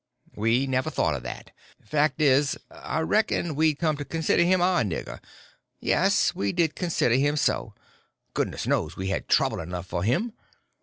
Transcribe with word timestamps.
"We 0.35 0.65
never 0.65 0.89
thought 0.89 1.13
of 1.13 1.21
that. 1.21 1.51
Fact 1.85 2.19
is, 2.21 2.57
I 2.71 3.01
reckon 3.01 3.53
we'd 3.53 3.77
come 3.77 3.97
to 3.97 4.03
consider 4.03 4.41
him 4.41 4.59
our 4.59 4.81
nigger; 4.81 5.19
yes, 5.79 6.33
we 6.33 6.51
did 6.51 6.73
consider 6.73 7.13
him 7.13 7.37
so—goodness 7.37 8.65
knows 8.65 8.97
we 8.97 9.09
had 9.09 9.27
trouble 9.27 9.59
enough 9.59 9.85
for 9.85 10.03
him. 10.03 10.33